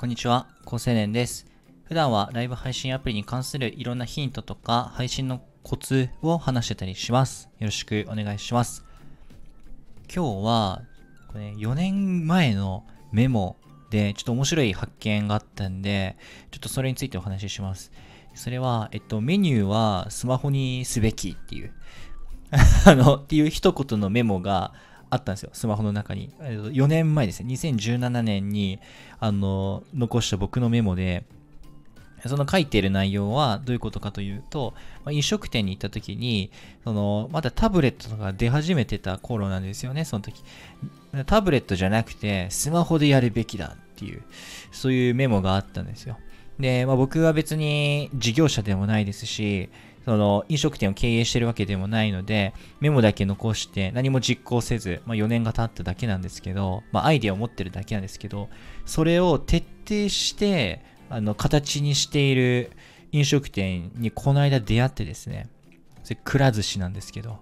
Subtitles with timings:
[0.00, 1.44] こんにちは、高青年です。
[1.84, 7.50] 普段はライブ配信アプリに関するいろんなヒントとか配信のコツを話してたりします。
[7.58, 8.86] よろしくお願いします。
[10.04, 10.82] 今日は、
[11.30, 13.56] これ4年前のメモ
[13.90, 16.16] でちょっと面白い発見があったんで、
[16.50, 17.92] ちょっとそれについてお話しします。
[18.34, 21.74] それは、えっと、メニューはスマホにすべきっていう、
[22.88, 24.72] あの、っていう一言のメモが
[25.10, 26.30] あったんですよ、スマホの中に。
[26.40, 28.78] 4年前ですね、2017年に、
[29.18, 31.24] あの、残した僕のメモで、
[32.26, 36.50] その書いている内容はどういうことかというと、ま飲食店に行った時に、
[36.84, 40.42] その、まだタブレットとか出始めてた頃なんですよね、その時。
[41.26, 44.22] タブレットじゃなくて、スマホでやるべきだっていう、
[44.70, 46.18] そういうメモがあったんですよ。
[46.58, 49.70] で、まあ、僕は別に事業者でもないですし、
[50.04, 58.48] その飲食店を経営してるわけでもないので、メモだけ残して何も実行せず、まあ、4年が経っただけなんですけど、まあ、アイデアを持ってるだけなんですけど、
[58.86, 62.70] それを徹底して、あの、形にしている
[63.12, 65.48] 飲食店にこの間出会ってですね、
[66.02, 67.38] それ、くら寿司なんですけど、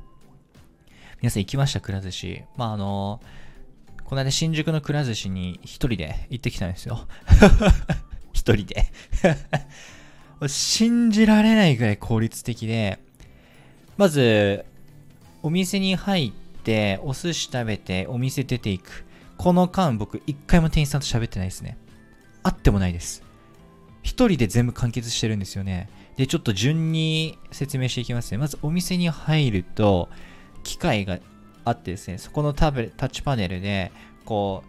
[1.21, 1.81] 皆さん行きました？
[1.81, 2.43] くら寿司。
[2.57, 3.21] まあ、あの、
[4.05, 7.07] この間新宿のくら寿司に一人で行ってきたんですよ。
[8.33, 8.87] 一人で。
[10.47, 12.99] 信じられないぐらい効率的で、
[13.97, 14.65] まず、
[15.43, 19.05] お店に入って、お寿司食べて、お店出ていく。
[19.37, 21.77] この間、僕、一回も店員さんと喋ってないですね。
[22.43, 23.23] あってもないです。
[24.03, 25.89] 一人で全部完結してるんですよね。
[26.17, 28.39] で、ちょっと順に説明していきますね。
[28.39, 30.09] まず、お店に入ると、
[30.63, 31.19] 機械が
[31.65, 33.93] あってですね、そこのタブレタッチパネルで、
[34.25, 34.63] こ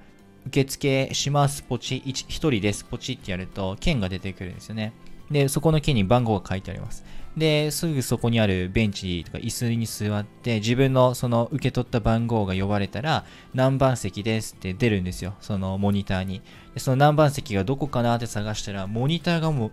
[0.46, 4.94] う、受付します、ポチ、一人です、ポチってやると、券が出てくるんですよね。
[5.32, 7.06] で、そこの券に番号が書いてあります。
[7.38, 15.36] で、すぐそこにあるベンチとか椅子に座って、自分のその受け取った番号が呼ばれたら、何番席ですって出るんですよ。
[15.40, 16.42] そのモニターに。
[16.74, 19.72] でその何番席がどこかなって探したら、モニターがもう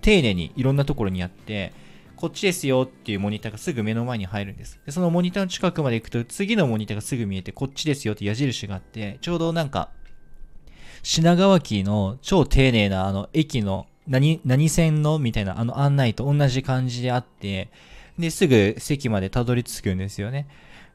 [0.00, 1.72] 丁寧にいろんなところにあって、
[2.16, 4.80] こっちですよっていうモニターがすぐ目の前に入るんです。
[4.84, 9.90] で、そのモニターの近くまで行くと、次のモニターがすぐ見えて、こっちですよって矢印があって、ちょうどなんか、
[11.02, 17.70] 品川駅の超丁寧なあの駅の何、何線のみたいなあの案内と同じ感じであって、
[18.18, 20.46] で、すぐ席までたどり着くんですよね。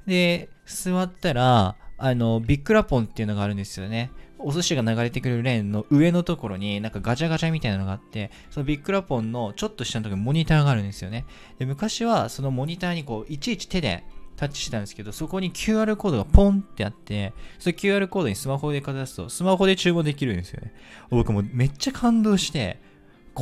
[0.05, 4.11] で、座ったら、あの、ビックラポンっていうのがあるんですよね。
[4.39, 11.25] お寿司が流れてくるレーンの上のところになんかガチャガチャみたいなのがあって、そのビックラポンのちょっと下のところにモニターがあるんですよね。
[11.57, 14.03] で、昔はそのモニターにこう、いちいち手で
[14.35, 20.73] タッチしてたんですけど、そこに QR コードがポンってあって、その QR コードにスマホでかざすと、スマホで注文できるんですよね。
[21.09, 22.79] 僕もめっちゃ感動して、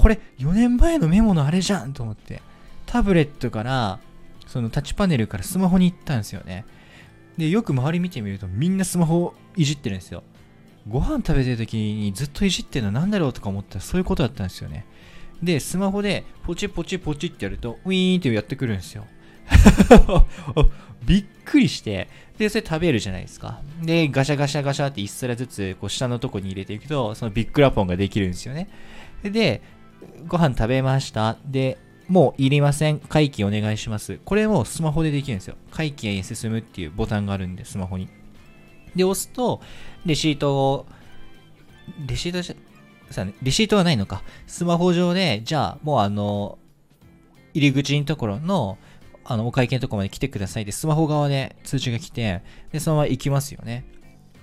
[0.02, 2.42] これ4年前のメモのあれじゃんと思って、
[2.86, 4.00] タブレットから、
[4.46, 6.66] そのタッチパネルからスマホに行ったんですよね。
[7.38, 10.24] で、よく周り見てみるとみんなスマホをいじってるんですよ。
[10.88, 14.86] ご飯食べてる時にずっといじってるのなんだろうとか思ったらそういうことだったんですよね。
[15.42, 19.06] で、スマホでポチポチポチってやると、ウィーンってやってくるんですよ。
[21.06, 22.08] びっくりして、
[22.38, 23.62] で、それ食べるじゃないですか。
[23.82, 28.70] で、ガシャガシャガシャって一皿ずつ、こう下のとこに入れていくと、そのビッグラポンができるんですよね。
[29.24, 29.62] で、
[30.28, 31.38] ご飯食べました。
[31.46, 33.00] で、もういりません。
[33.00, 34.20] 会計お願いします。
[34.24, 35.56] これもスマホでできるんですよ。
[35.72, 38.10] 会計へ進むっていうボタンがあるんで、スマホに。
[38.96, 39.62] で、押すと、
[40.06, 40.86] レシートを、
[42.08, 42.56] レシートじゃ、
[43.14, 44.24] さね、レシートはないのか。
[44.48, 46.58] スマホ上で、じゃあ、もうあの、
[47.54, 48.78] 入り口のところの、
[49.24, 53.86] あの、お会計のところまで来てくださいで、スマホ側で通知が来て、で、そのまま行きますよね。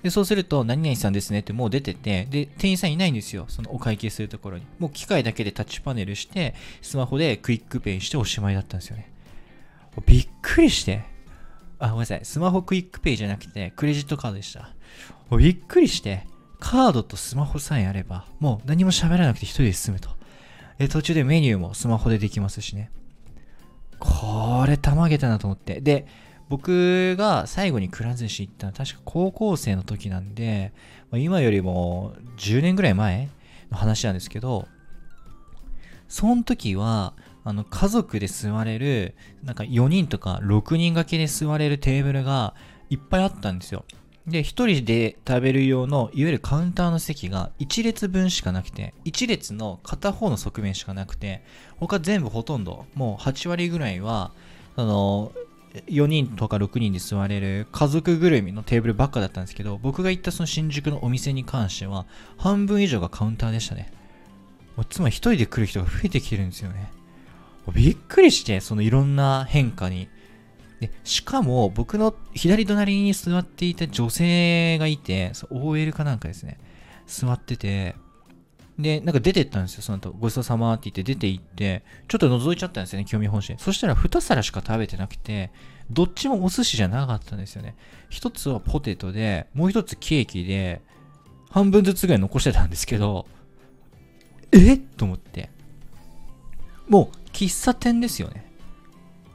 [0.03, 3.45] で、そうすると、何々さんですねってもう出てて、で、店員さんいないんですよ。
[3.47, 4.65] そのお会計するところに。
[4.77, 9.09] もう機械だけでタッチパネルして、スマホで QUICPay しておしまいだったんですよね。
[10.05, 11.03] びっくりして。
[11.79, 12.19] あ、ごめんなさい。
[12.23, 14.73] スマホ QUICPay じゃなくて、クレジットカードでした。
[15.37, 16.27] びっくりして、
[16.59, 20.09] カードとスマホさえあれば、もう何も喋らなくて一人で済むと。
[20.77, 22.91] で、途中でメニューもスマホでできますしね。
[23.99, 25.79] これ、たまげたなと思って。
[25.79, 26.07] で、
[26.53, 30.71] 僕が最後にくら寿司行ったのは確か高校生の時なんで、
[31.09, 33.27] まあ今よりも10年ぐらい前
[33.71, 34.67] の話なんですけど、
[36.07, 42.53] その時は、あの、家族で座れる、なんか4人とか6人掛けで座れるテーブルが
[42.91, 43.83] いっぱいあったんですよ。
[44.27, 51.43] で、1人で食べる用の、いわゆるカウンターの席が1列分しかなくて、1列の片方の側面しかなくて、
[51.77, 54.33] 他全部ほとんど、もう8割ぐらいは、
[54.75, 55.31] あの、
[55.87, 62.05] 4人とか6人で座れる家族ぐるみのテーブルばっかだったんですけど、僕が行ったその新宿のお店に関しては、
[62.37, 63.91] 半分以上がカウンターでしたね。
[64.77, 66.91] もうつまり一人で来る人が増えてきてるんですよね。
[67.73, 70.09] びっくりして、そのいろんな変化に。
[70.79, 76.59] で、しかも僕の左隣に座っていた女性がいて、そう OL かなんかですね。
[77.07, 77.95] 座ってて、
[78.77, 83.57] で、なんか出てったんですよ、その後、ごちそうさまって言って出て行って、ちょっと覗いちゃったんですよね、興味本心。
[83.59, 85.51] そしたら2皿しか食べてなくて、
[85.91, 87.75] どっちもお寿司じゃなかったんですよね。
[88.09, 90.81] 一つはポテトで、もう一つケーキで、
[91.51, 93.27] 半分ずつぐらい残してたんですけど、
[94.51, 95.51] えと思って。
[96.87, 98.51] もう、喫茶店ですよね。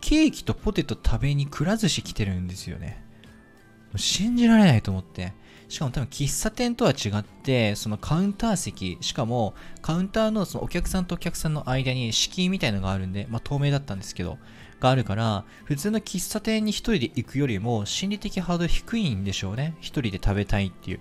[0.01, 3.03] ケーキとポテト食べにくら寿司来てるんですよね。
[3.97, 5.33] 信じられないと思って。
[5.69, 14.39] しかも多分喫茶店とは違って、そのカウンター席、しかもカウンターのそのお客さんとお客さんの間に敷居みたいのがあるんで、まあ透明だったんですけど、
[14.81, 19.77] があるから、普通の喫茶店に一人で行くよりも心理的ハードル低いんでしょうね。
[19.81, 21.01] 一人で食べたいっていう。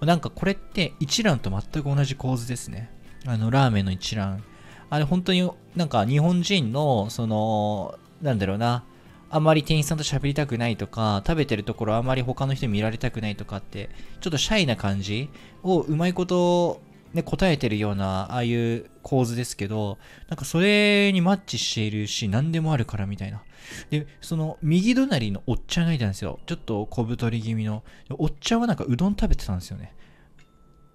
[0.00, 2.90] なんかこれって一蘭と全く同じ構図ですね。
[3.26, 4.42] あの、ラーメンの一蘭。
[4.88, 8.84] あれ本当になんか日本人の、その、なんだろうな、
[9.28, 13.90] あまり店員さんと喋りたくないとか、食べてるところあまり他の人に見られたくないとかって、
[14.20, 15.28] ちょっとシャイな感じ
[15.62, 16.80] をうまいこと、
[17.12, 23.42] ね、答えてるような、ああいう構図ですけど、なんかそれにマッチしているし、何でもあるからみたいな。
[23.90, 26.38] で、その右隣のおっちゃんがいたんですよ。
[26.46, 27.82] ちょっと小太り気味の。
[28.10, 29.94] おっちゃんはなんかうどん食べてたんですよね。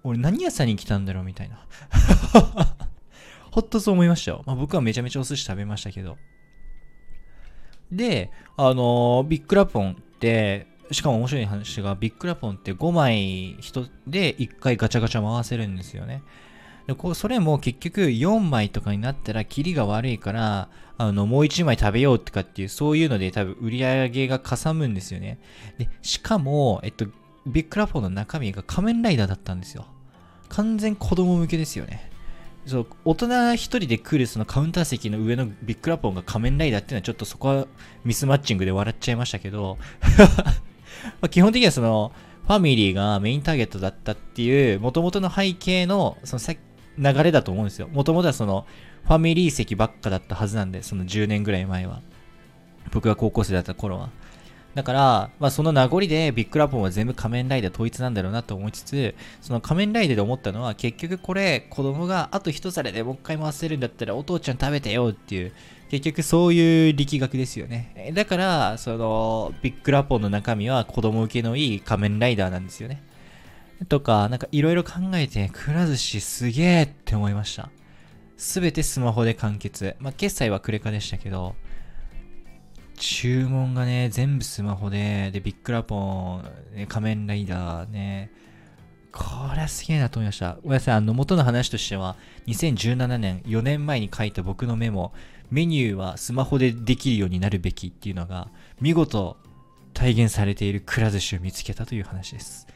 [0.04, 1.66] 俺何屋さんに来たんだろうみたいな。
[3.52, 4.42] ほっとそう思いましたよ。
[4.46, 6.16] まあ僕はめちゃめちゃお寿司食べましたけど。
[7.92, 16.22] で、あの、ビッグラポンって、しかも面白い話が、ビッグラポンって5枚人で1回ガチャガチャ回せるんですよね。
[16.86, 20.68] でこうそれも結局4枚とかになったらキリが悪いから、
[20.98, 25.38] あの、もう1枚食べようとかっていう、そういうので多分売り上げがかさむんですよね。
[25.78, 27.06] で、しかも、えっと、
[27.46, 29.86] ビッグラポンの中身が仮面ライダーだったんですよ。
[30.48, 32.11] 完全子供向けですよね。
[32.66, 37.66] そう大人一人で来るそのカウンター席の上のビッグラポンが仮面ライダーっていうのはちょっとそこは
[38.04, 39.78] ミスマッチングで笑っちゃいましたけど
[41.20, 42.12] ま基本的にはその
[42.46, 46.56] ファミリーがメインターゲットだったっていう元々の背景のその
[46.98, 47.88] 流れだと思うんですよ。
[47.92, 48.66] 元々はその
[49.04, 52.02] ファミリー席ばっかだったはずなんで、その10年ぐらい前は。
[52.92, 54.10] 僕が高校生だった頃は。
[54.74, 65.52] だから、まあその名残でビッグラポンは全部仮面ライダー統一なんだろうなと思いつつ、その仮面ライダーで思ったのは結局これ子供があと一皿でもう一回回せるんだったらお父ちゃん食べてよっていう、
[65.90, 68.12] 結局そういう力学ですよね。
[68.14, 73.02] だから、そのビッグラポンの中身は子供受けのいい仮面ライダーなんですよね。
[73.90, 77.68] とか、なんかいろいろ考えて、くら寿司すげえって思いました。
[78.38, 79.94] すべてスマホで完結。
[79.98, 81.56] まあ決済はクレカでしたけど、
[83.02, 86.40] 注文がね、全部スマホで、で、ビッグラポ
[86.72, 88.30] ン、ね、仮面ライダーね、
[89.10, 89.24] こ
[89.56, 90.58] れはすげえなと思いました。
[90.62, 92.14] ごめんなさい、あの、元の話としては、
[92.46, 95.12] 2017年、4年前に書いた僕のメモ、
[95.50, 98.46] メニューはスマホでできるようになるべきっていうのが、
[98.80, 99.36] 見事
[99.94, 102.68] 体現されているくら寿司を見つけたという話です。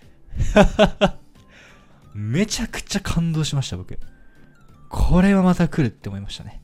[2.15, 3.97] めちゃくちゃ感動しました、僕。
[4.89, 6.63] これはまた来るって思いましたね。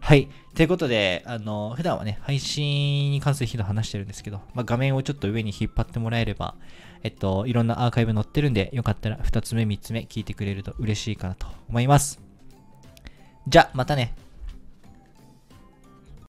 [0.00, 0.28] はい。
[0.54, 6.54] ということで、あの、普段はね、配信に関する日の話してるんですけど、まあ、画面をちょっと上に引っ張ってもらえれば、
[7.02, 12.20] えっと、いろんなアーカイブ載ってるんで、よかったら2つ目、3つ目聞いてくれると嬉しいかなと思います。
[13.46, 14.14] じゃ、またね。